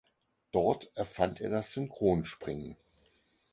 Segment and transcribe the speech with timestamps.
[0.51, 2.75] Dort erfand er das Synchronspringen.